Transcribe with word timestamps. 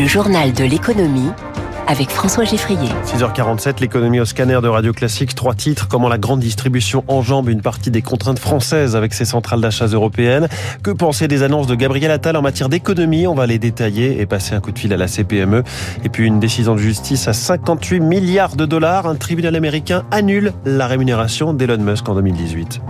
Le 0.00 0.06
journal 0.06 0.54
de 0.54 0.64
l'économie 0.64 1.28
avec 1.86 2.08
François 2.08 2.44
Geffrier. 2.44 2.88
6h47, 3.04 3.80
l'économie 3.82 4.18
au 4.18 4.24
scanner 4.24 4.58
de 4.62 4.66
Radio 4.66 4.94
Classique. 4.94 5.34
Trois 5.34 5.52
titres. 5.52 5.88
Comment 5.88 6.08
la 6.08 6.16
grande 6.16 6.40
distribution 6.40 7.04
enjambe 7.06 7.50
une 7.50 7.60
partie 7.60 7.90
des 7.90 8.00
contraintes 8.00 8.38
françaises 8.38 8.96
avec 8.96 9.12
ses 9.12 9.26
centrales 9.26 9.60
d'achat 9.60 9.88
européennes? 9.88 10.48
Que 10.82 10.90
penser 10.90 11.28
des 11.28 11.42
annonces 11.42 11.66
de 11.66 11.74
Gabriel 11.74 12.10
Attal 12.10 12.34
en 12.36 12.40
matière 12.40 12.70
d'économie? 12.70 13.26
On 13.26 13.34
va 13.34 13.46
les 13.46 13.58
détailler 13.58 14.22
et 14.22 14.24
passer 14.24 14.54
un 14.54 14.60
coup 14.60 14.72
de 14.72 14.78
fil 14.78 14.90
à 14.94 14.96
la 14.96 15.06
CPME. 15.06 15.64
Et 16.02 16.08
puis 16.08 16.26
une 16.26 16.40
décision 16.40 16.74
de 16.74 16.80
justice 16.80 17.28
à 17.28 17.34
58 17.34 18.00
milliards 18.00 18.56
de 18.56 18.64
dollars. 18.64 19.06
Un 19.06 19.16
tribunal 19.16 19.54
américain 19.54 20.04
annule 20.10 20.54
la 20.64 20.86
rémunération 20.86 21.52
d'Elon 21.52 21.76
Musk 21.76 22.08
en 22.08 22.14
2018. 22.14 22.80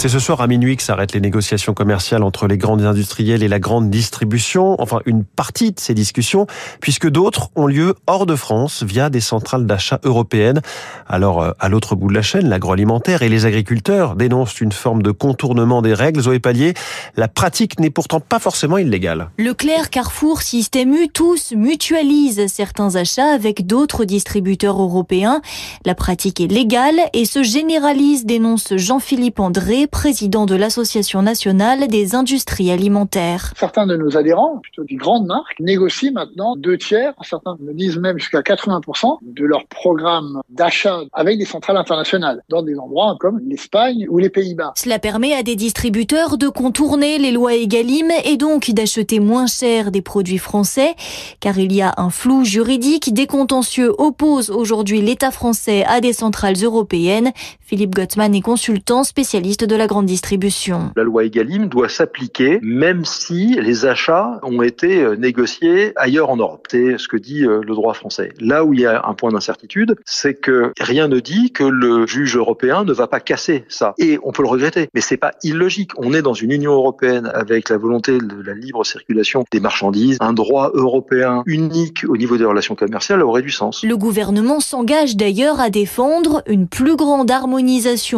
C'est 0.00 0.08
ce 0.08 0.18
soir 0.18 0.40
à 0.40 0.46
minuit 0.46 0.78
que 0.78 0.82
s'arrêtent 0.82 1.12
les 1.12 1.20
négociations 1.20 1.74
commerciales 1.74 2.22
entre 2.22 2.46
les 2.46 2.56
grandes 2.56 2.86
industriels 2.86 3.42
et 3.42 3.48
la 3.48 3.58
grande 3.58 3.90
distribution, 3.90 4.76
enfin 4.80 5.00
une 5.04 5.24
partie 5.24 5.72
de 5.72 5.78
ces 5.78 5.92
discussions, 5.92 6.46
puisque 6.80 7.06
d'autres 7.06 7.50
ont 7.54 7.66
lieu 7.66 7.94
hors 8.06 8.24
de 8.24 8.34
France 8.34 8.82
via 8.82 9.10
des 9.10 9.20
centrales 9.20 9.66
d'achat 9.66 10.00
européennes. 10.02 10.62
Alors, 11.06 11.42
euh, 11.42 11.50
à 11.60 11.68
l'autre 11.68 11.96
bout 11.96 12.08
de 12.08 12.14
la 12.14 12.22
chaîne, 12.22 12.48
l'agroalimentaire 12.48 13.20
et 13.20 13.28
les 13.28 13.44
agriculteurs 13.44 14.16
dénoncent 14.16 14.62
une 14.62 14.72
forme 14.72 15.02
de 15.02 15.10
contournement 15.10 15.82
des 15.82 15.92
règles. 15.92 16.22
Zoé 16.22 16.38
Pallier, 16.38 16.72
la 17.18 17.28
pratique 17.28 17.78
n'est 17.78 17.90
pourtant 17.90 18.20
pas 18.20 18.38
forcément 18.38 18.78
illégale. 18.78 19.28
Leclerc, 19.36 19.90
Carrefour, 19.90 20.40
Système 20.40 20.94
U, 20.94 21.08
tous 21.12 21.52
mutualisent 21.52 22.46
certains 22.46 22.96
achats 22.96 23.34
avec 23.34 23.66
d'autres 23.66 24.06
distributeurs 24.06 24.80
européens. 24.80 25.42
La 25.84 25.94
pratique 25.94 26.40
est 26.40 26.50
légale 26.50 27.00
et 27.12 27.26
se 27.26 27.42
généralise, 27.42 28.24
dénonce 28.24 28.74
Jean-Philippe 28.78 29.40
André, 29.40 29.88
président 29.90 30.46
de 30.46 30.54
l'Association 30.54 31.22
nationale 31.22 31.88
des 31.88 32.14
industries 32.14 32.70
alimentaires. 32.70 33.52
Certains 33.56 33.86
de 33.86 33.96
nos 33.96 34.16
adhérents, 34.16 34.58
plutôt 34.62 34.84
des 34.84 34.94
grandes 34.94 35.26
marques, 35.26 35.58
négocient 35.60 36.12
maintenant 36.12 36.56
deux 36.56 36.78
tiers, 36.78 37.12
certains 37.22 37.56
me 37.60 37.72
disent 37.74 37.98
même 37.98 38.18
jusqu'à 38.18 38.40
80% 38.40 39.18
de 39.22 39.44
leur 39.44 39.66
programme 39.66 40.40
d'achat 40.48 41.00
avec 41.12 41.38
des 41.38 41.44
centrales 41.44 41.76
internationales, 41.76 42.42
dans 42.48 42.62
des 42.62 42.78
endroits 42.78 43.16
comme 43.20 43.40
l'Espagne 43.46 44.06
ou 44.08 44.18
les 44.18 44.30
Pays-Bas. 44.30 44.72
Cela 44.76 44.98
permet 44.98 45.34
à 45.34 45.42
des 45.42 45.56
distributeurs 45.56 46.38
de 46.38 46.48
contourner 46.48 47.18
les 47.18 47.32
lois 47.32 47.54
Egalim 47.54 48.10
et 48.24 48.36
donc 48.36 48.70
d'acheter 48.70 49.20
moins 49.20 49.46
cher 49.46 49.90
des 49.90 50.02
produits 50.02 50.38
français, 50.38 50.94
car 51.40 51.58
il 51.58 51.72
y 51.72 51.82
a 51.82 51.94
un 51.96 52.10
flou 52.10 52.44
juridique. 52.44 53.12
Des 53.12 53.26
contentieux 53.26 53.92
opposent 53.98 54.50
aujourd'hui 54.50 55.02
l'État 55.02 55.30
français 55.30 55.84
à 55.86 56.00
des 56.00 56.12
centrales 56.12 56.62
européennes. 56.62 57.32
Philippe 57.70 57.94
Gottman 57.94 58.34
est 58.34 58.40
consultant 58.40 59.04
spécialiste 59.04 59.64
de 59.64 59.76
la 59.76 59.86
grande 59.86 60.06
distribution. 60.06 60.90
La 60.96 61.04
loi 61.04 61.22
Egalim 61.22 61.68
doit 61.68 61.88
s'appliquer 61.88 62.58
même 62.62 63.04
si 63.04 63.54
les 63.60 63.86
achats 63.86 64.40
ont 64.42 64.60
été 64.60 65.00
euh, 65.00 65.14
négociés 65.14 65.92
ailleurs 65.94 66.30
en 66.30 66.36
Europe. 66.36 66.66
C'est 66.68 66.98
ce 66.98 67.06
que 67.06 67.16
dit 67.16 67.44
euh, 67.44 67.60
le 67.64 67.74
droit 67.76 67.94
français. 67.94 68.30
Là 68.40 68.64
où 68.64 68.74
il 68.74 68.80
y 68.80 68.86
a 68.86 69.06
un 69.06 69.14
point 69.14 69.30
d'incertitude, 69.30 69.94
c'est 70.04 70.34
que 70.34 70.72
rien 70.80 71.06
ne 71.06 71.20
dit 71.20 71.52
que 71.52 71.62
le 71.62 72.08
juge 72.08 72.36
européen 72.36 72.82
ne 72.82 72.92
va 72.92 73.06
pas 73.06 73.20
casser 73.20 73.64
ça. 73.68 73.94
Et 73.98 74.18
on 74.24 74.32
peut 74.32 74.42
le 74.42 74.48
regretter, 74.48 74.88
mais 74.92 75.00
c'est 75.00 75.16
pas 75.16 75.30
illogique. 75.44 75.92
On 75.96 76.12
est 76.12 76.22
dans 76.22 76.34
une 76.34 76.50
Union 76.50 76.72
européenne 76.72 77.30
avec 77.32 77.68
la 77.68 77.78
volonté 77.78 78.18
de 78.18 78.42
la 78.44 78.54
libre 78.54 78.84
circulation 78.84 79.44
des 79.52 79.60
marchandises. 79.60 80.16
Un 80.18 80.32
droit 80.32 80.72
européen 80.74 81.44
unique 81.46 82.04
au 82.08 82.16
niveau 82.16 82.36
des 82.36 82.46
relations 82.46 82.74
commerciales 82.74 83.22
aurait 83.22 83.42
du 83.42 83.52
sens. 83.52 83.84
Le 83.84 83.96
gouvernement 83.96 84.58
s'engage 84.58 85.16
d'ailleurs 85.16 85.60
à 85.60 85.70
défendre 85.70 86.42
une 86.48 86.66
plus 86.66 86.96
grande 86.96 87.30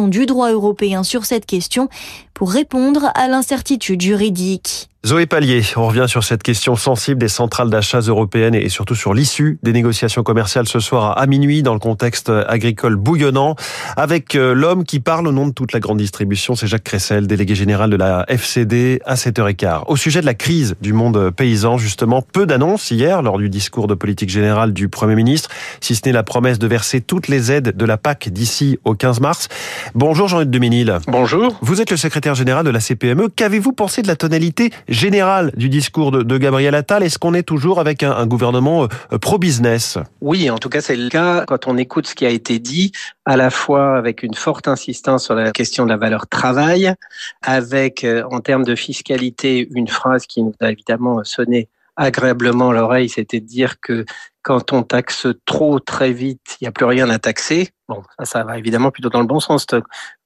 du 0.07 0.25
droit 0.25 0.51
européen 0.51 1.03
sur 1.03 1.25
cette 1.25 1.45
question 1.45 1.89
pour 2.33 2.51
répondre 2.51 3.11
à 3.15 3.27
l'incertitude 3.27 4.01
juridique. 4.01 4.89
Zoé 5.05 5.25
Pallier, 5.25 5.61
on 5.75 5.85
revient 5.85 6.05
sur 6.07 6.23
cette 6.23 6.43
question 6.43 6.77
sensible 6.77 7.19
des 7.19 7.27
centrales 7.27 7.69
d'achat 7.69 7.99
européennes 7.99 8.55
et 8.55 8.69
surtout 8.69 8.95
sur 8.95 9.13
l'issue 9.13 9.59
des 9.61 9.73
négociations 9.73 10.23
commerciales 10.23 10.65
ce 10.65 10.79
soir 10.79 11.17
à 11.17 11.27
minuit 11.27 11.61
dans 11.61 11.73
le 11.73 11.79
contexte 11.79 12.31
agricole 12.47 12.95
bouillonnant 12.95 13.57
avec 13.97 14.35
euh, 14.35 14.53
l'homme 14.53 14.85
qui 14.85 15.01
parle 15.01 15.27
au 15.27 15.33
nom 15.33 15.45
de 15.45 15.51
toute 15.51 15.73
la 15.73 15.81
grande 15.81 15.97
distribution, 15.97 16.55
c'est 16.55 16.67
Jacques 16.67 16.85
Cressel, 16.85 17.27
délégué 17.27 17.53
général 17.53 17.89
de 17.89 17.97
la 17.97 18.23
FCD 18.29 19.01
à 19.03 19.15
7h15. 19.15 19.81
Au 19.87 19.97
sujet 19.97 20.21
de 20.21 20.25
la 20.25 20.35
crise 20.35 20.75
du 20.79 20.93
monde 20.93 21.31
paysan, 21.31 21.77
justement, 21.77 22.21
peu 22.21 22.45
d'annonces 22.45 22.89
hier 22.89 23.21
lors 23.21 23.37
du 23.37 23.49
discours 23.49 23.87
de 23.87 23.95
politique 23.95 24.29
générale 24.29 24.71
du 24.71 24.87
Premier 24.87 25.15
ministre, 25.15 25.49
si 25.81 25.95
ce 25.95 26.01
n'est 26.05 26.13
la 26.13 26.23
promesse 26.23 26.59
de 26.59 26.67
verser 26.67 27.01
toutes 27.01 27.27
les 27.27 27.51
aides 27.51 27.75
de 27.75 27.85
la 27.85 27.97
PAC 27.97 28.29
d'ici 28.29 28.79
au 28.85 28.93
15 28.93 29.19
mars. 29.19 29.49
Bonjour 29.95 30.29
Jean-Yves 30.29 30.49
Deménil. 30.49 30.97
Bonjour. 31.07 31.57
Vous 31.61 31.81
êtes 31.81 31.91
le 31.91 31.97
secrétaire 31.97 32.35
général 32.35 32.63
de 32.63 32.69
la 32.69 32.79
CPME. 32.79 33.27
Qu'avez-vous 33.35 33.73
pensé 33.73 34.01
de 34.01 34.07
la 34.07 34.15
tonalité 34.15 34.71
général 34.93 35.51
du 35.55 35.69
discours 35.69 36.11
de, 36.11 36.37
Gabriel 36.37 36.75
Attal. 36.75 37.03
Est-ce 37.03 37.19
qu'on 37.19 37.33
est 37.33 37.43
toujours 37.43 37.79
avec 37.79 38.03
un, 38.03 38.25
gouvernement 38.25 38.83
euh, 38.83 39.17
pro-business? 39.17 39.97
Oui, 40.21 40.49
en 40.49 40.57
tout 40.57 40.69
cas, 40.69 40.81
c'est 40.81 40.95
le 40.95 41.09
cas 41.09 41.45
quand 41.45 41.67
on 41.67 41.77
écoute 41.77 42.07
ce 42.07 42.15
qui 42.15 42.25
a 42.25 42.29
été 42.29 42.59
dit, 42.59 42.91
à 43.25 43.35
la 43.35 43.49
fois 43.49 43.97
avec 43.97 44.23
une 44.23 44.33
forte 44.33 44.67
insistance 44.67 45.25
sur 45.25 45.35
la 45.35 45.51
question 45.51 45.85
de 45.85 45.89
la 45.89 45.97
valeur 45.97 46.27
travail, 46.27 46.93
avec, 47.41 48.03
euh, 48.03 48.23
en 48.31 48.39
termes 48.39 48.63
de 48.63 48.75
fiscalité, 48.75 49.67
une 49.73 49.87
phrase 49.87 50.25
qui 50.25 50.41
nous 50.43 50.53
a 50.61 50.71
évidemment 50.71 51.23
sonné 51.23 51.67
agréablement 51.95 52.71
l'oreille, 52.71 53.09
c'était 53.09 53.39
de 53.39 53.45
dire 53.45 53.79
que 53.79 54.05
quand 54.43 54.73
on 54.73 54.83
taxe 54.83 55.27
trop 55.45 55.79
très 55.79 56.11
vite, 56.11 56.57
il 56.59 56.65
n'y 56.65 56.67
a 56.67 56.71
plus 56.71 56.85
rien 56.85 57.09
à 57.09 57.17
taxer. 57.17 57.69
Bon, 57.89 58.01
ça, 58.17 58.25
ça 58.25 58.43
va 58.43 58.57
évidemment 58.57 58.91
plutôt 58.91 59.09
dans 59.09 59.19
le 59.19 59.27
bon 59.27 59.39
sens. 59.39 59.65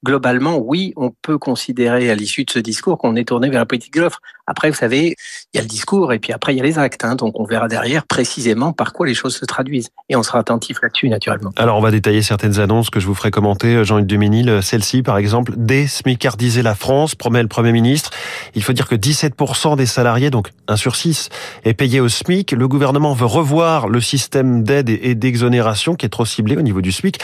Globalement, 0.04 0.58
oui, 0.58 0.92
on 0.96 1.10
peut 1.10 1.38
considérer 1.38 2.08
à 2.08 2.14
l'issue 2.14 2.44
de 2.44 2.50
ce 2.50 2.60
discours 2.60 2.98
qu'on 2.98 3.16
est 3.16 3.26
tourné 3.26 3.50
vers 3.50 3.58
la 3.60 3.66
politique 3.66 3.94
de 3.94 4.02
l'offre. 4.02 4.20
Après, 4.46 4.70
vous 4.70 4.76
savez, 4.76 5.16
il 5.52 5.56
y 5.56 5.58
a 5.58 5.62
le 5.62 5.68
discours 5.68 6.12
et 6.12 6.20
puis 6.20 6.32
après, 6.32 6.54
il 6.54 6.58
y 6.58 6.60
a 6.60 6.62
les 6.64 6.78
actes. 6.78 7.04
Hein, 7.04 7.16
donc, 7.16 7.38
on 7.38 7.44
verra 7.44 7.66
derrière 7.66 8.06
précisément 8.06 8.72
par 8.72 8.92
quoi 8.92 9.06
les 9.06 9.14
choses 9.14 9.36
se 9.36 9.44
traduisent. 9.44 9.88
Et 10.08 10.14
on 10.14 10.22
sera 10.22 10.38
attentif 10.38 10.78
là-dessus, 10.82 11.08
naturellement. 11.08 11.50
Alors, 11.56 11.76
on 11.76 11.80
va 11.80 11.90
détailler 11.90 12.22
certaines 12.22 12.60
annonces 12.60 12.90
que 12.90 13.00
je 13.00 13.06
vous 13.06 13.14
ferai 13.14 13.32
commenter. 13.32 13.84
Jean-Yves 13.84 14.06
Duménil, 14.06 14.60
celle-ci, 14.62 15.02
par 15.02 15.18
exemple, 15.18 15.52
désmicardiser 15.56 16.62
la 16.62 16.76
France, 16.76 17.16
promet 17.16 17.42
le 17.42 17.48
Premier 17.48 17.72
ministre. 17.72 18.10
Il 18.54 18.62
faut 18.62 18.72
dire 18.72 18.86
que 18.86 18.94
17% 18.94 19.76
des 19.76 19.86
salariés, 19.86 20.30
donc 20.30 20.50
1 20.68 20.76
sur 20.76 20.94
6, 20.94 21.28
est 21.64 21.74
payé 21.74 22.00
au 22.00 22.08
SMIC. 22.08 22.52
Le 22.52 22.68
gouvernement 22.68 23.14
veut 23.14 23.26
revoir 23.26 23.88
le 23.88 24.00
système 24.08 24.62
d'aide 24.62 24.88
et 24.88 25.14
d'exonération 25.14 25.94
qui 25.94 26.06
est 26.06 26.08
trop 26.08 26.24
ciblé 26.24 26.56
au 26.56 26.62
niveau 26.62 26.80
du 26.80 26.92
SMIC. 26.92 27.20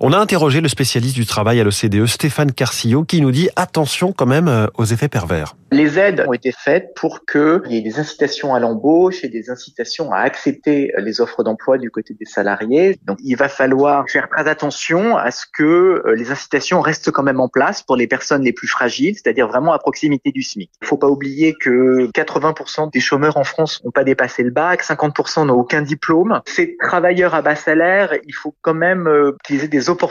On 0.00 0.12
a 0.12 0.18
interrogé 0.18 0.60
le 0.60 0.68
spécialiste 0.68 1.14
du 1.14 1.26
travail 1.26 1.60
à 1.60 1.64
l'OCDE, 1.64 2.06
Stéphane 2.06 2.52
Carcillo, 2.52 3.04
qui 3.04 3.20
nous 3.20 3.32
dit 3.32 3.48
attention 3.56 4.12
quand 4.12 4.26
même 4.26 4.48
euh, 4.48 4.66
aux 4.76 4.84
effets 4.84 5.08
pervers. 5.08 5.54
Les 5.70 5.98
aides 5.98 6.24
ont 6.26 6.32
été 6.32 6.52
faites 6.52 6.94
pour 6.94 7.24
qu'il 7.26 7.62
y 7.66 7.76
ait 7.76 7.82
des 7.82 7.98
incitations 7.98 8.54
à 8.54 8.60
l'embauche 8.60 9.24
et 9.24 9.28
des 9.28 9.50
incitations 9.50 10.12
à 10.12 10.18
accepter 10.18 10.92
les 10.98 11.20
offres 11.20 11.42
d'emploi 11.42 11.78
du 11.78 11.90
côté 11.90 12.14
des 12.14 12.24
salariés. 12.24 12.98
Donc 13.04 13.18
il 13.22 13.36
va 13.36 13.48
falloir 13.48 14.08
faire 14.08 14.28
très 14.28 14.48
attention 14.48 15.16
à 15.16 15.30
ce 15.30 15.44
que 15.52 16.02
euh, 16.06 16.14
les 16.14 16.30
incitations 16.30 16.80
restent 16.80 17.10
quand 17.10 17.22
même 17.22 17.40
en 17.40 17.48
place 17.48 17.82
pour 17.82 17.96
les 17.96 18.06
personnes 18.06 18.42
les 18.42 18.52
plus 18.52 18.68
fragiles, 18.68 19.14
c'est-à-dire 19.14 19.48
vraiment 19.48 19.72
à 19.72 19.78
proximité 19.78 20.32
du 20.32 20.42
SMIC. 20.42 20.70
Il 20.80 20.84
ne 20.84 20.88
faut 20.88 20.96
pas 20.96 21.08
oublier 21.08 21.54
que 21.60 22.10
80% 22.12 22.90
des 22.92 23.00
chômeurs 23.00 23.36
en 23.36 23.44
France 23.44 23.82
n'ont 23.84 23.90
pas 23.90 24.04
dépassé 24.04 24.42
le 24.42 24.50
bac, 24.50 24.82
50% 24.82 25.46
n'ont 25.46 25.54
aucun 25.54 25.82
diplôme. 25.82 26.40
Ces 26.46 26.76
travailleurs 26.78 27.34
à 27.34 27.42
bas 27.42 27.56
salaire, 27.56 28.14
il 28.26 28.34
faut 28.34 28.54
quand 28.62 28.74
même 28.74 29.06
euh, 29.06 29.36
qu'ils 29.44 29.64
aient 29.64 29.68
des 29.68 29.90
opportunités 29.90 30.08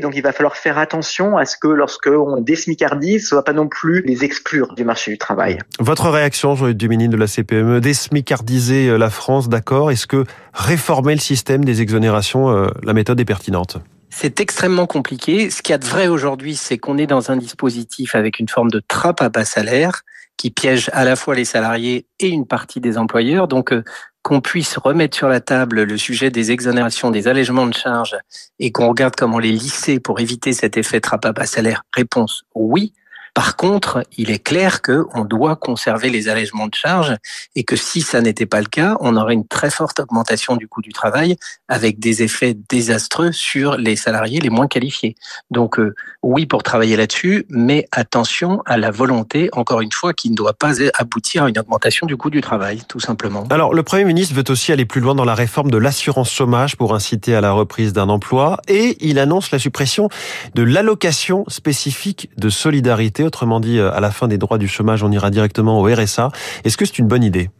donc 0.00 0.16
il 0.16 0.22
va 0.22 0.32
falloir 0.32 0.56
faire 0.56 0.78
attention 0.78 1.36
à 1.36 1.44
ce 1.44 1.56
que 1.56 1.68
lorsque 1.68 2.08
on 2.08 2.40
désmicardise, 2.40 3.22
ce 3.22 3.28
soit 3.28 3.44
pas 3.44 3.52
non 3.52 3.68
plus 3.68 4.02
les 4.02 4.24
exclure 4.24 4.74
marché 4.88 5.12
du 5.12 5.18
travail. 5.18 5.58
Votre 5.78 6.10
réaction, 6.10 6.56
Jean-Yves 6.56 6.74
Duménil 6.74 7.10
de 7.10 7.16
la 7.16 7.28
CPME, 7.28 7.80
désmicardiser 7.80 8.98
la 8.98 9.10
France, 9.10 9.48
d'accord 9.48 9.92
Est-ce 9.92 10.08
que 10.08 10.24
réformer 10.52 11.14
le 11.14 11.20
système 11.20 11.64
des 11.64 11.80
exonérations, 11.80 12.50
euh, 12.50 12.66
la 12.82 12.92
méthode 12.92 13.20
est 13.20 13.24
pertinente? 13.24 13.78
C'est 14.10 14.40
extrêmement 14.40 14.86
compliqué. 14.86 15.50
Ce 15.50 15.62
qu'il 15.62 15.72
y 15.72 15.74
a 15.74 15.78
de 15.78 15.84
vrai 15.84 16.08
aujourd'hui, 16.08 16.56
c'est 16.56 16.78
qu'on 16.78 16.98
est 16.98 17.06
dans 17.06 17.30
un 17.30 17.36
dispositif 17.36 18.14
avec 18.14 18.40
une 18.40 18.48
forme 18.48 18.70
de 18.70 18.82
trappe 18.88 19.20
à 19.20 19.28
bas 19.28 19.44
salaire 19.44 20.02
qui 20.36 20.50
piège 20.50 20.88
à 20.92 21.04
la 21.04 21.16
fois 21.16 21.34
les 21.34 21.44
salariés 21.44 22.06
et 22.18 22.28
une 22.28 22.46
partie 22.46 22.80
des 22.80 22.96
employeurs. 22.96 23.48
Donc, 23.48 23.72
euh, 23.72 23.84
qu'on 24.22 24.40
puisse 24.40 24.76
remettre 24.76 25.16
sur 25.16 25.28
la 25.28 25.40
table 25.40 25.82
le 25.82 25.96
sujet 25.96 26.30
des 26.30 26.50
exonérations, 26.50 27.10
des 27.10 27.28
allègements 27.28 27.66
de 27.66 27.74
charges 27.74 28.16
et 28.58 28.72
qu'on 28.72 28.88
regarde 28.88 29.14
comment 29.16 29.38
les 29.38 29.52
lisser 29.52 30.00
pour 30.00 30.20
éviter 30.20 30.52
cet 30.52 30.76
effet 30.76 31.00
trappe 31.00 31.24
à 31.24 31.32
bas 31.32 31.46
salaire, 31.46 31.82
réponse 31.94 32.42
oui. 32.54 32.92
Par 33.38 33.54
contre, 33.54 34.02
il 34.16 34.32
est 34.32 34.42
clair 34.42 34.82
qu'on 34.82 35.24
doit 35.24 35.54
conserver 35.54 36.10
les 36.10 36.28
allègements 36.28 36.66
de 36.66 36.74
charges 36.74 37.14
et 37.54 37.62
que 37.62 37.76
si 37.76 38.00
ça 38.00 38.20
n'était 38.20 38.46
pas 38.46 38.58
le 38.58 38.66
cas, 38.66 38.96
on 38.98 39.16
aurait 39.16 39.34
une 39.34 39.46
très 39.46 39.70
forte 39.70 40.00
augmentation 40.00 40.56
du 40.56 40.66
coût 40.66 40.82
du 40.82 40.92
travail 40.92 41.36
avec 41.68 42.00
des 42.00 42.24
effets 42.24 42.56
désastreux 42.68 43.30
sur 43.30 43.76
les 43.76 43.94
salariés 43.94 44.40
les 44.40 44.50
moins 44.50 44.66
qualifiés. 44.66 45.14
Donc 45.52 45.78
euh, 45.78 45.94
oui 46.24 46.46
pour 46.46 46.64
travailler 46.64 46.96
là-dessus, 46.96 47.46
mais 47.48 47.86
attention 47.92 48.60
à 48.66 48.76
la 48.76 48.90
volonté, 48.90 49.50
encore 49.52 49.82
une 49.82 49.92
fois, 49.92 50.14
qui 50.14 50.30
ne 50.30 50.34
doit 50.34 50.54
pas 50.54 50.72
aboutir 50.94 51.44
à 51.44 51.48
une 51.48 51.60
augmentation 51.60 52.08
du 52.08 52.16
coût 52.16 52.30
du 52.30 52.40
travail, 52.40 52.82
tout 52.88 52.98
simplement. 52.98 53.44
Alors 53.50 53.72
le 53.72 53.84
Premier 53.84 54.04
ministre 54.04 54.34
veut 54.34 54.50
aussi 54.50 54.72
aller 54.72 54.84
plus 54.84 55.00
loin 55.00 55.14
dans 55.14 55.24
la 55.24 55.36
réforme 55.36 55.70
de 55.70 55.78
l'assurance 55.78 56.32
chômage 56.32 56.74
pour 56.74 56.92
inciter 56.92 57.36
à 57.36 57.40
la 57.40 57.52
reprise 57.52 57.92
d'un 57.92 58.08
emploi 58.08 58.60
et 58.66 58.96
il 58.98 59.20
annonce 59.20 59.52
la 59.52 59.60
suppression 59.60 60.08
de 60.56 60.64
l'allocation 60.64 61.44
spécifique 61.46 62.30
de 62.36 62.48
solidarité 62.48 63.27
Autrement 63.28 63.60
dit, 63.60 63.78
euh, 63.78 63.92
à 63.92 64.00
la 64.00 64.10
fin 64.10 64.26
des 64.26 64.38
droits 64.38 64.56
du 64.56 64.68
chômage, 64.68 65.02
on 65.02 65.12
ira 65.12 65.28
directement 65.28 65.78
au 65.78 65.84
RSA. 65.84 66.30
Est-ce 66.64 66.78
que 66.78 66.86
c'est 66.86 66.98
une 66.98 67.08
bonne 67.08 67.22
idée? 67.22 67.50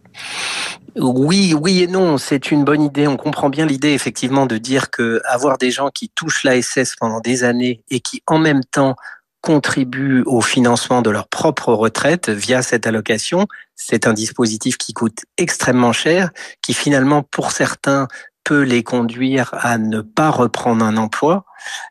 Oui, 0.97 1.53
oui 1.53 1.83
et 1.83 1.87
non, 1.87 2.17
c'est 2.17 2.51
une 2.51 2.65
bonne 2.65 2.81
idée. 2.81 3.07
On 3.07 3.19
comprend 3.19 3.51
bien 3.51 3.67
l'idée 3.67 3.91
effectivement 3.91 4.47
de 4.47 4.57
dire 4.57 4.89
que 4.89 5.21
avoir 5.29 5.59
des 5.59 5.71
gens 5.71 5.91
qui 5.91 6.09
touchent 6.09 6.43
l'ASS 6.43 6.97
pendant 6.99 7.21
des 7.21 7.45
années 7.45 7.83
et 7.91 8.01
qui 8.01 8.23
en 8.27 8.39
même 8.39 8.65
temps 8.65 8.97
contribuent 9.43 10.23
au 10.25 10.41
financement 10.41 11.03
de 11.03 11.11
leur 11.11 11.29
propre 11.29 11.75
retraite 11.75 12.31
via 12.31 12.63
cette 12.63 12.87
allocation, 12.87 13.47
c'est 13.77 14.07
un 14.07 14.15
dispositif 14.15 14.79
qui 14.79 14.95
coûte 14.95 15.27
extrêmement 15.37 15.93
cher, 15.93 16.31
qui 16.63 16.73
finalement 16.73 17.23
pour 17.23 17.53
certains 17.53 18.09
peut 18.43 18.63
les 18.63 18.83
conduire 18.83 19.51
à 19.53 19.77
ne 19.77 20.01
pas 20.01 20.31
reprendre 20.31 20.83
un 20.83 20.97
emploi 20.97 21.45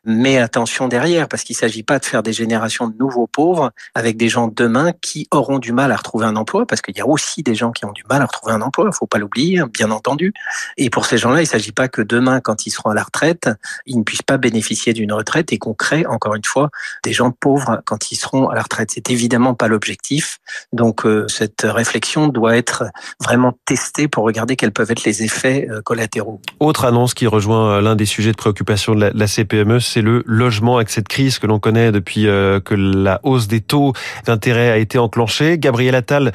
mais 0.04 0.38
attention 0.38 0.88
derrière, 0.88 1.28
parce 1.28 1.44
qu'il 1.44 1.54
ne 1.54 1.60
s'agit 1.60 1.82
pas 1.82 1.98
de 1.98 2.04
faire 2.04 2.22
des 2.22 2.32
générations 2.32 2.88
de 2.88 2.96
nouveaux 2.96 3.26
pauvres 3.26 3.72
avec 3.94 4.16
des 4.16 4.28
gens 4.28 4.48
demain 4.48 4.92
qui 5.00 5.26
auront 5.30 5.58
du 5.58 5.72
mal 5.72 5.92
à 5.92 5.96
retrouver 5.96 6.26
un 6.26 6.36
emploi, 6.36 6.66
parce 6.66 6.82
qu'il 6.82 6.96
y 6.96 7.00
a 7.00 7.06
aussi 7.06 7.42
des 7.42 7.54
gens 7.54 7.72
qui 7.72 7.84
ont 7.84 7.92
du 7.92 8.04
mal 8.08 8.22
à 8.22 8.26
retrouver 8.26 8.52
un 8.52 8.62
emploi, 8.62 8.84
il 8.84 8.88
ne 8.88 8.92
faut 8.92 9.06
pas 9.06 9.18
l'oublier, 9.18 9.62
bien 9.72 9.90
entendu. 9.90 10.32
Et 10.76 10.90
pour 10.90 11.06
ces 11.06 11.18
gens-là, 11.18 11.40
il 11.40 11.44
ne 11.44 11.48
s'agit 11.48 11.72
pas 11.72 11.88
que 11.88 12.02
demain, 12.02 12.40
quand 12.40 12.66
ils 12.66 12.70
seront 12.70 12.90
à 12.90 12.94
la 12.94 13.02
retraite, 13.02 13.48
ils 13.86 13.98
ne 13.98 14.02
puissent 14.02 14.22
pas 14.22 14.36
bénéficier 14.38 14.92
d'une 14.92 15.12
retraite 15.12 15.52
et 15.52 15.58
qu'on 15.58 15.74
crée, 15.74 16.06
encore 16.06 16.34
une 16.34 16.44
fois, 16.44 16.70
des 17.04 17.12
gens 17.12 17.30
pauvres 17.30 17.80
quand 17.84 18.10
ils 18.10 18.16
seront 18.16 18.48
à 18.48 18.54
la 18.54 18.62
retraite. 18.62 18.90
C'est 18.92 19.10
évidemment 19.10 19.54
pas 19.54 19.68
l'objectif. 19.68 20.38
Donc 20.72 21.04
euh, 21.06 21.26
cette 21.28 21.62
réflexion 21.62 22.28
doit 22.28 22.56
être 22.56 22.84
vraiment 23.20 23.52
testée 23.64 24.08
pour 24.08 24.24
regarder 24.24 24.56
quels 24.56 24.72
peuvent 24.72 24.90
être 24.90 25.04
les 25.04 25.22
effets 25.22 25.68
euh, 25.70 25.80
collatéraux. 25.82 26.40
Autre 26.60 26.84
annonce 26.84 27.14
qui 27.14 27.26
rejoint 27.26 27.72
euh, 27.72 27.80
l'un 27.80 27.96
des 27.96 28.06
sujets 28.06 28.32
de 28.32 28.36
préoccupation 28.36 28.94
de 28.94 29.00
la, 29.00 29.10
la 29.10 29.26
CPE 29.26 29.57
c'est 29.80 30.02
le 30.02 30.22
logement 30.26 30.76
avec 30.76 30.90
cette 30.90 31.08
crise 31.08 31.38
que 31.38 31.46
l'on 31.46 31.58
connaît 31.58 31.92
depuis 31.92 32.26
euh, 32.26 32.60
que 32.60 32.74
la 32.74 33.20
hausse 33.22 33.48
des 33.48 33.60
taux 33.60 33.92
d'intérêt 34.26 34.70
a 34.70 34.78
été 34.78 34.98
enclenchée. 34.98 35.58
Gabriel 35.58 35.94
Attal 35.94 36.32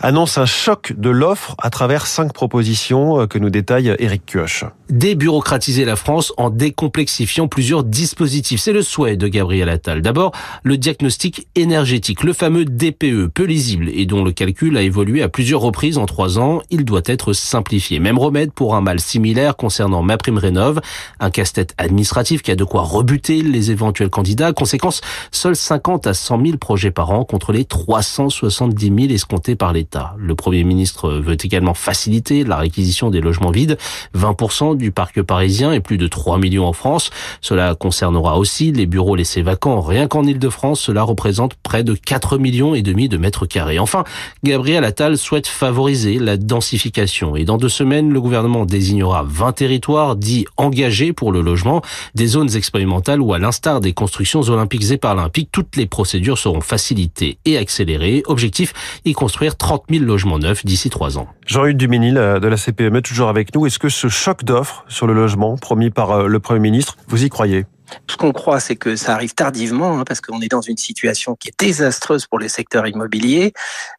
annonce 0.00 0.38
un 0.38 0.46
choc 0.46 0.92
de 0.96 1.10
l'offre 1.10 1.54
à 1.58 1.70
travers 1.70 2.06
cinq 2.06 2.32
propositions 2.32 3.20
euh, 3.20 3.26
que 3.26 3.38
nous 3.38 3.50
détaille 3.50 3.94
Eric 3.98 4.22
Kioch. 4.26 4.64
Débureaucratiser 4.90 5.84
la 5.84 5.96
France 5.96 6.32
en 6.36 6.50
décomplexifiant 6.50 7.48
plusieurs 7.48 7.84
dispositifs. 7.84 8.60
C'est 8.60 8.72
le 8.72 8.82
souhait 8.82 9.16
de 9.16 9.28
Gabriel 9.28 9.68
Attal. 9.68 10.02
D'abord, 10.02 10.32
le 10.62 10.78
diagnostic 10.78 11.48
énergétique, 11.54 12.22
le 12.22 12.32
fameux 12.32 12.64
DPE, 12.64 13.28
peu 13.32 13.44
lisible 13.44 13.88
et 13.88 14.06
dont 14.06 14.24
le 14.24 14.32
calcul 14.32 14.76
a 14.76 14.82
évolué 14.82 15.22
à 15.22 15.28
plusieurs 15.28 15.60
reprises 15.60 15.98
en 15.98 16.06
trois 16.06 16.38
ans. 16.38 16.62
Il 16.70 16.84
doit 16.84 17.02
être 17.06 17.32
simplifié. 17.32 17.98
Même 17.98 18.18
remède 18.18 18.52
pour 18.52 18.76
un 18.76 18.80
mal 18.80 19.00
similaire 19.00 19.56
concernant 19.56 20.02
MaPrimeRénov, 20.02 20.80
un 21.20 21.30
casse-tête 21.30 21.74
administratif 21.78 22.42
qui 22.42 22.50
a 22.50 22.56
de 22.56 22.64
quoi 22.66 22.82
rebuter 22.82 23.42
les 23.42 23.70
éventuels 23.70 24.10
candidats. 24.10 24.52
Conséquence, 24.52 25.00
seuls 25.30 25.56
50 25.56 26.06
à 26.06 26.14
100 26.14 26.44
000 26.44 26.56
projets 26.58 26.90
par 26.90 27.10
an 27.10 27.24
contre 27.24 27.52
les 27.52 27.64
370 27.64 28.86
000 28.86 29.12
escomptés 29.12 29.56
par 29.56 29.72
l'État. 29.72 30.14
Le 30.18 30.34
Premier 30.34 30.64
ministre 30.64 31.10
veut 31.10 31.36
également 31.42 31.74
faciliter 31.74 32.44
la 32.44 32.56
réquisition 32.56 33.10
des 33.10 33.20
logements 33.20 33.50
vides, 33.50 33.78
20% 34.16 34.76
du 34.76 34.90
parc 34.92 35.22
parisien 35.22 35.72
et 35.72 35.80
plus 35.80 35.98
de 35.98 36.06
3 36.06 36.38
millions 36.38 36.66
en 36.66 36.72
France. 36.72 37.10
Cela 37.40 37.74
concernera 37.74 38.38
aussi 38.38 38.72
les 38.72 38.86
bureaux 38.86 39.16
laissés 39.16 39.42
vacants. 39.42 39.80
Rien 39.80 40.08
qu'en 40.08 40.24
Ile-de-France, 40.24 40.80
cela 40.80 41.02
représente 41.02 41.54
près 41.54 41.84
de 41.84 41.94
4 41.94 42.38
millions 42.38 42.74
et 42.74 42.82
demi 42.82 43.08
de 43.08 43.16
mètres 43.16 43.46
carrés. 43.46 43.78
Enfin, 43.78 44.04
Gabriel 44.44 44.84
Attal 44.84 45.18
souhaite 45.18 45.46
favoriser 45.46 46.18
la 46.18 46.36
densification 46.36 47.36
et 47.36 47.44
dans 47.44 47.56
deux 47.56 47.68
semaines, 47.68 48.10
le 48.10 48.20
gouvernement 48.20 48.66
désignera 48.66 49.24
20 49.26 49.52
territoires 49.52 50.16
dits 50.16 50.46
engagés 50.56 51.12
pour 51.12 51.32
le 51.32 51.40
logement, 51.40 51.82
des 52.14 52.26
zones 52.26 52.55
expérimentales 52.56 53.20
où, 53.20 53.32
à 53.32 53.38
l'instar 53.38 53.80
des 53.80 53.92
constructions 53.92 54.40
olympiques 54.42 54.90
et 54.90 54.96
paralympiques, 54.96 55.50
toutes 55.52 55.76
les 55.76 55.86
procédures 55.86 56.38
seront 56.38 56.60
facilitées 56.60 57.38
et 57.44 57.58
accélérées. 57.58 58.22
Objectif, 58.26 58.72
y 59.04 59.12
construire 59.12 59.56
30 59.56 59.84
000 59.90 60.04
logements 60.04 60.38
neufs 60.38 60.64
d'ici 60.64 60.90
trois 60.90 61.18
ans. 61.18 61.28
Jean-Hugues 61.46 61.76
Duménil 61.76 62.18
euh, 62.18 62.40
de 62.40 62.48
la 62.48 62.56
CPME, 62.56 63.02
toujours 63.02 63.28
avec 63.28 63.54
nous. 63.54 63.66
Est-ce 63.66 63.78
que 63.78 63.88
ce 63.88 64.08
choc 64.08 64.44
d'offres 64.44 64.84
sur 64.88 65.06
le 65.06 65.14
logement 65.14 65.56
promis 65.56 65.90
par 65.90 66.10
euh, 66.10 66.26
le 66.26 66.40
Premier 66.40 66.60
ministre, 66.60 66.96
vous 67.08 67.24
y 67.24 67.28
croyez? 67.28 67.66
Ce 68.08 68.16
qu'on 68.16 68.32
croit, 68.32 68.60
c'est 68.60 68.76
que 68.76 68.96
ça 68.96 69.14
arrive 69.14 69.34
tardivement, 69.34 69.98
hein, 69.98 70.04
parce 70.04 70.20
qu'on 70.20 70.40
est 70.40 70.50
dans 70.50 70.60
une 70.60 70.76
situation 70.76 71.36
qui 71.36 71.48
est 71.48 71.58
désastreuse 71.58 72.26
pour 72.26 72.38
les 72.38 72.48
secteurs 72.48 72.86
immobiliers. 72.86 73.52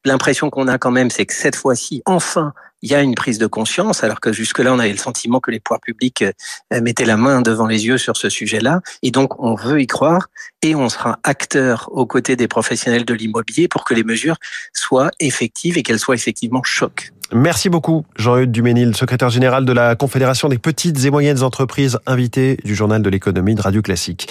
L'impression 0.06 0.50
qu'on 0.50 0.68
a 0.68 0.78
quand 0.78 0.92
même, 0.92 1.10
c'est 1.10 1.26
que 1.26 1.34
cette 1.34 1.56
fois-ci, 1.56 2.02
enfin, 2.06 2.54
il 2.82 2.92
y 2.92 2.96
a 2.96 3.02
une 3.02 3.16
prise 3.16 3.38
de 3.38 3.48
conscience, 3.48 4.04
alors 4.04 4.20
que 4.20 4.32
jusque-là, 4.32 4.74
on 4.74 4.80
avait 4.80 4.92
le 4.92 4.98
sentiment 4.98 5.40
que 5.40 5.52
les 5.52 5.60
pouvoirs 5.60 5.82
publics 5.82 6.24
euh, 6.24 6.82
mettaient 6.82 7.06
la 7.06 7.18
main 7.18 7.42
devant 7.42 7.68
les 7.68 7.88
yeux 7.88 7.98
sur 7.98 8.18
ce 8.18 8.30
sujet-là. 8.30 8.82
Et 9.02 9.12
donc, 9.12 9.40
on 9.40 9.56
veut 9.56 9.82
y 9.82 9.88
croire 9.88 10.28
et 10.62 10.76
on 10.76 10.90
sera 10.90 11.20
acteur 11.24 11.90
aux 11.92 12.06
côtés 12.06 12.36
des 12.36 12.48
professionnels 12.48 13.06
de 13.06 13.14
l'immobilier 13.14 13.68
pour 13.68 13.84
que 13.84 13.94
les 13.94 14.04
mesures 14.04 14.38
soient 14.74 15.12
effectives 15.20 15.78
et 15.78 15.84
qu'elles 15.84 16.00
soient 16.00 16.16
effectivement 16.16 16.64
choc. 16.64 17.12
Merci 17.34 17.68
beaucoup, 17.68 18.06
Jean-Eudes 18.16 18.54
Duménil, 18.54 18.96
secrétaire 18.96 19.30
général 19.30 19.66
de 19.66 19.74
la 19.74 19.96
Confédération 19.96 20.48
des 20.48 20.58
petites 20.58 21.04
et 21.04 21.12
moyennes 21.12 21.44
entreprises, 21.44 22.00
invité 22.06 22.58
du 22.64 22.74
journal 22.74 23.02
de 23.02 23.10
l'économie 23.10 23.54
de 23.54 23.62
Radio 23.62 23.82
Classique. 23.82 24.30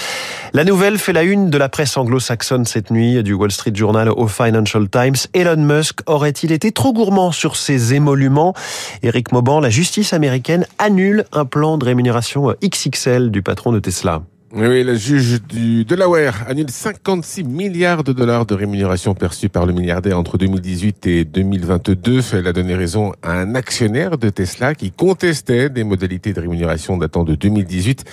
La 0.54 0.64
nouvelle 0.64 0.96
fait 0.96 1.12
la 1.12 1.22
une 1.22 1.50
de 1.50 1.58
la 1.58 1.68
presse 1.68 1.98
anglo-saxonne 1.98 2.64
cette 2.64 2.90
nuit, 2.90 3.22
du 3.22 3.34
Wall 3.34 3.52
Street 3.52 3.74
Journal 3.74 4.08
au 4.08 4.28
Financial 4.28 4.88
Times. 4.88 5.16
Elon 5.34 5.56
Musk 5.58 6.00
aurait-il 6.06 6.52
été 6.52 6.72
trop 6.72 6.94
gourmand 6.94 7.32
sur 7.32 7.56
ses 7.56 7.92
émoluments? 7.92 8.54
Eric 9.02 9.30
Mauban, 9.30 9.60
la 9.60 9.70
justice 9.70 10.14
américaine 10.14 10.66
annule 10.78 11.26
un 11.32 11.44
plan 11.44 11.76
de 11.76 11.84
rémunération 11.84 12.54
XXL 12.64 13.30
du 13.30 13.42
patron 13.42 13.72
de 13.72 13.78
Tesla. 13.78 14.22
Oui, 14.58 14.82
le 14.84 14.94
juge 14.94 15.42
du 15.42 15.84
Delaware 15.84 16.46
annule 16.48 16.70
56 16.70 17.44
milliards 17.44 18.02
de 18.02 18.14
dollars 18.14 18.46
de 18.46 18.54
rémunération 18.54 19.14
perçue 19.14 19.50
par 19.50 19.66
le 19.66 19.74
milliardaire 19.74 20.18
entre 20.18 20.38
2018 20.38 21.06
et 21.08 21.24
2022. 21.26 22.22
Elle 22.32 22.46
a 22.46 22.54
donné 22.54 22.74
raison 22.74 23.12
à 23.22 23.32
un 23.32 23.54
actionnaire 23.54 24.16
de 24.16 24.30
Tesla 24.30 24.74
qui 24.74 24.92
contestait 24.92 25.68
des 25.68 25.84
modalités 25.84 26.32
de 26.32 26.40
rémunération 26.40 26.96
datant 26.96 27.24
de 27.24 27.34
2018 27.34 28.06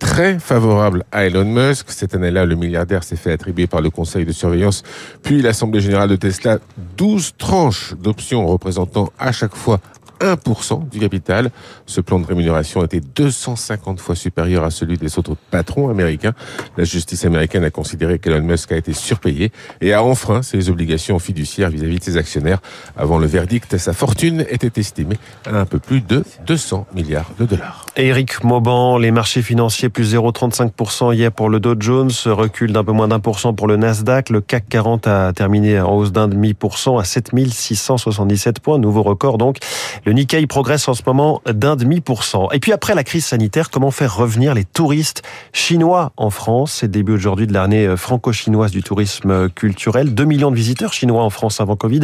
très 0.00 0.40
favorable 0.40 1.04
à 1.12 1.26
Elon 1.26 1.44
Musk. 1.44 1.86
Cette 1.90 2.16
année-là, 2.16 2.44
le 2.44 2.56
milliardaire 2.56 3.04
s'est 3.04 3.14
fait 3.14 3.30
attribuer 3.30 3.68
par 3.68 3.80
le 3.80 3.90
conseil 3.90 4.24
de 4.24 4.32
surveillance, 4.32 4.82
puis 5.22 5.42
l'Assemblée 5.42 5.80
générale 5.80 6.08
de 6.08 6.16
Tesla, 6.16 6.58
12 6.96 7.34
tranches 7.38 7.94
d'options 8.02 8.44
représentant 8.48 9.12
à 9.16 9.30
chaque 9.30 9.54
fois 9.54 9.78
1% 10.20 10.88
du 10.88 10.98
capital. 10.98 11.50
Ce 11.86 12.00
plan 12.00 12.18
de 12.18 12.26
rémunération 12.26 12.84
était 12.84 13.00
250 13.00 14.00
fois 14.00 14.14
supérieur 14.16 14.64
à 14.64 14.70
celui 14.70 14.96
des 14.96 15.18
autres 15.18 15.36
patrons 15.50 15.88
américains. 15.88 16.32
La 16.76 16.84
justice 16.84 17.24
américaine 17.24 17.64
a 17.64 17.70
considéré 17.70 18.18
qu'Elon 18.18 18.42
Musk 18.42 18.72
a 18.72 18.76
été 18.76 18.92
surpayé 18.92 19.52
et 19.80 19.92
a 19.92 20.02
enfreint 20.02 20.42
ses 20.42 20.70
obligations 20.70 21.18
fiduciaires 21.18 21.70
vis-à-vis 21.70 21.98
de 21.98 22.04
ses 22.04 22.16
actionnaires. 22.16 22.60
Avant 22.96 23.18
le 23.18 23.26
verdict, 23.26 23.76
sa 23.76 23.92
fortune 23.92 24.44
était 24.48 24.80
estimée 24.80 25.18
à 25.46 25.58
un 25.60 25.66
peu 25.66 25.78
plus 25.78 26.00
de 26.00 26.24
200 26.46 26.86
milliards 26.94 27.30
de 27.38 27.44
dollars. 27.44 27.86
Eric 27.96 28.42
Mauban, 28.42 28.98
les 28.98 29.10
marchés 29.10 29.42
financiers 29.42 29.88
plus 29.88 30.14
0,35% 30.14 31.14
hier 31.14 31.30
pour 31.30 31.48
le 31.48 31.60
Dow 31.60 31.74
Jones, 31.78 32.10
recul 32.26 32.72
d'un 32.72 32.84
peu 32.84 32.92
moins 32.92 33.08
d'un 33.08 33.20
pour 33.20 33.34
pour 33.52 33.66
le 33.66 33.76
Nasdaq. 33.76 34.30
Le 34.30 34.40
CAC 34.40 34.68
40 34.68 35.06
a 35.06 35.32
terminé 35.32 35.80
en 35.80 35.94
hausse 35.94 36.12
d'un 36.12 36.28
demi 36.28 36.54
pour 36.54 36.78
cent 36.78 36.98
à 36.98 37.04
7677 37.04 38.60
points, 38.60 38.78
nouveau 38.78 39.02
record 39.02 39.38
donc. 39.38 39.58
Le 40.06 40.12
Nikkei 40.12 40.46
progresse 40.46 40.86
en 40.88 40.92
ce 40.92 41.00
moment 41.06 41.40
d'un 41.46 41.76
demi 41.76 42.02
pour 42.02 42.24
cent. 42.24 42.50
Et 42.50 42.60
puis 42.60 42.72
après 42.72 42.94
la 42.94 43.04
crise 43.04 43.24
sanitaire, 43.24 43.70
comment 43.70 43.90
faire 43.90 44.14
revenir 44.14 44.52
les 44.52 44.66
touristes 44.66 45.22
chinois 45.54 46.12
en 46.18 46.28
France? 46.28 46.80
C'est 46.80 46.90
début 46.90 47.14
aujourd'hui 47.14 47.46
de 47.46 47.54
l'année 47.54 47.86
euh, 47.86 47.96
franco-chinoise 47.96 48.70
du 48.70 48.82
tourisme 48.82 49.48
culturel. 49.48 50.12
2 50.12 50.24
millions 50.26 50.50
de 50.50 50.56
visiteurs 50.56 50.92
chinois 50.92 51.22
en 51.22 51.30
France 51.30 51.58
avant 51.62 51.76
Covid, 51.76 52.00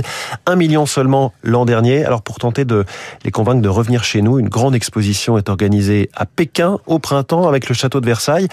1 0.46 0.56
million 0.56 0.86
seulement 0.86 1.34
l'an 1.42 1.66
dernier. 1.66 2.02
Alors 2.06 2.22
pour 2.22 2.38
tenter 2.38 2.64
de 2.64 2.86
les 3.22 3.30
convaincre 3.30 3.60
de 3.60 3.68
revenir 3.68 4.02
chez 4.02 4.22
nous, 4.22 4.38
une 4.38 4.48
grande 4.48 4.74
exposition 4.74 5.36
est 5.36 5.50
organisée 5.50 6.08
à 6.16 6.24
Pékin 6.24 6.78
au 6.86 7.00
printemps 7.00 7.48
avec 7.48 7.68
le 7.68 7.74
château 7.74 8.00
de 8.00 8.06
Versailles. 8.06 8.48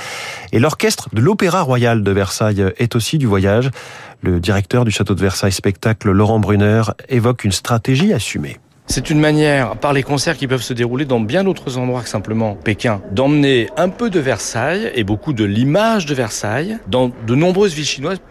Et 0.51 0.59
l'orchestre 0.59 1.07
de 1.13 1.21
l'Opéra 1.21 1.61
Royal 1.61 2.03
de 2.03 2.11
Versailles 2.11 2.65
est 2.79 2.97
aussi 2.97 3.17
du 3.17 3.27
voyage. 3.27 3.71
Le 4.23 4.41
directeur 4.41 4.83
du 4.83 4.91
château 4.91 5.15
de 5.15 5.21
Versailles 5.21 5.53
spectacle, 5.53 6.11
Laurent 6.11 6.39
Brunner, 6.39 6.81
évoque 7.07 7.45
une 7.45 7.53
stratégie 7.53 8.11
assumée. 8.11 8.57
C'est 8.89 9.09
une 9.09 9.19
manière, 9.19 9.75
par 9.75 9.91
les 9.91 10.01
concerts 10.01 10.37
qui 10.37 10.47
peuvent 10.47 10.61
se 10.61 10.73
dérouler 10.73 11.03
dans 11.03 11.19
bien 11.19 11.43
d'autres 11.43 11.77
endroits 11.77 12.01
que 12.03 12.07
simplement 12.07 12.55
Pékin, 12.55 13.01
d'emmener 13.11 13.67
un 13.75 13.89
peu 13.89 14.09
de 14.09 14.19
Versailles 14.21 14.89
et 14.95 15.03
beaucoup 15.03 15.33
de 15.33 15.43
l'image 15.43 16.05
de 16.05 16.15
Versailles 16.15 16.77
dans 16.87 17.11
de 17.27 17.35
nombreuses 17.35 17.73
villes 17.73 17.85
chinoises. 17.85 18.21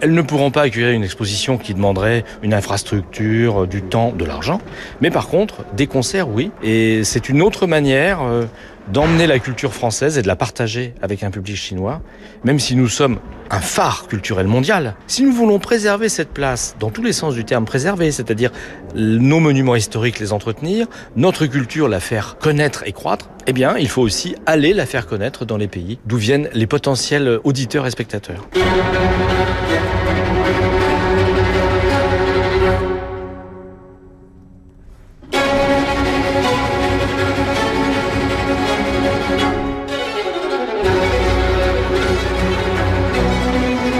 Elles 0.00 0.14
ne 0.14 0.22
pourront 0.22 0.50
pas 0.50 0.62
accueillir 0.62 0.90
une 0.90 1.04
exposition 1.04 1.58
qui 1.58 1.74
demanderait 1.74 2.24
une 2.42 2.54
infrastructure, 2.54 3.66
du 3.66 3.82
temps, 3.82 4.12
de 4.12 4.24
l'argent. 4.24 4.62
Mais 5.02 5.10
par 5.10 5.28
contre, 5.28 5.66
des 5.74 5.86
concerts, 5.86 6.30
oui. 6.30 6.52
Et 6.62 7.04
c'est 7.04 7.28
une 7.28 7.42
autre 7.42 7.66
manière 7.66 8.22
euh, 8.22 8.46
d'emmener 8.92 9.26
la 9.26 9.38
culture 9.38 9.74
française 9.74 10.18
et 10.18 10.22
de 10.22 10.28
la 10.28 10.36
partager 10.36 10.94
avec 11.02 11.22
un 11.22 11.30
public 11.30 11.56
chinois, 11.56 12.00
même 12.44 12.58
si 12.58 12.74
nous 12.76 12.88
sommes 12.88 13.18
un 13.50 13.60
phare 13.60 14.06
culturel 14.08 14.46
mondial. 14.46 14.94
Si 15.06 15.22
nous 15.22 15.32
voulons 15.32 15.58
préserver 15.58 16.08
cette 16.08 16.30
place, 16.30 16.76
dans 16.78 16.90
tous 16.90 17.02
les 17.02 17.12
sens 17.12 17.34
du 17.34 17.44
terme 17.44 17.64
préserver, 17.64 18.12
c'est-à-dire 18.12 18.50
nos 18.94 19.40
monuments 19.40 19.76
historiques 19.76 20.18
les 20.18 20.32
entretenir, 20.32 20.86
notre 21.16 21.46
culture 21.46 21.88
la 21.88 22.00
faire 22.00 22.36
connaître 22.38 22.82
et 22.86 22.92
croître, 22.92 23.30
eh 23.46 23.52
bien, 23.52 23.76
il 23.78 23.88
faut 23.88 24.02
aussi 24.02 24.36
aller 24.46 24.74
la 24.74 24.86
faire 24.86 25.06
connaître 25.06 25.44
dans 25.44 25.56
les 25.56 25.68
pays 25.68 25.98
d'où 26.06 26.16
viennent 26.16 26.48
les 26.52 26.66
potentiels 26.66 27.40
auditeurs 27.44 27.86
et 27.86 27.90
spectateurs. 27.90 28.48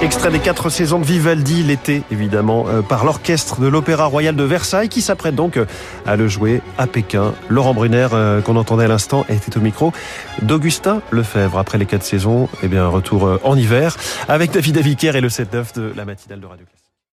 Extrait 0.00 0.30
des 0.30 0.38
quatre 0.38 0.70
saisons 0.70 1.00
de 1.00 1.04
Vivaldi 1.04 1.64
l'été, 1.64 2.04
évidemment, 2.12 2.66
euh, 2.68 2.82
par 2.82 3.04
l'orchestre 3.04 3.60
de 3.60 3.66
l'Opéra 3.66 4.06
Royal 4.06 4.36
de 4.36 4.44
Versailles 4.44 4.88
qui 4.88 5.02
s'apprête 5.02 5.34
donc 5.34 5.56
euh, 5.56 5.66
à 6.06 6.14
le 6.14 6.28
jouer 6.28 6.62
à 6.78 6.86
Pékin. 6.86 7.34
Laurent 7.48 7.74
Brunner, 7.74 8.06
euh, 8.12 8.40
qu'on 8.40 8.54
entendait 8.54 8.84
à 8.84 8.88
l'instant, 8.88 9.26
était 9.28 9.56
au 9.56 9.60
micro 9.60 9.92
d'Augustin 10.42 11.02
Lefebvre. 11.10 11.58
Après 11.58 11.78
les 11.78 11.86
quatre 11.86 12.04
saisons, 12.04 12.48
eh 12.62 12.68
bien, 12.68 12.86
retour 12.86 13.40
en 13.42 13.56
hiver 13.56 13.96
avec 14.28 14.52
David 14.52 14.78
Avicaire 14.78 15.16
et 15.16 15.20
le 15.20 15.28
7-9 15.28 15.74
de 15.74 15.92
la 15.96 16.04
matinale 16.04 16.40
de 16.40 16.46
Radio 16.46 16.64
Classique. 16.64 16.87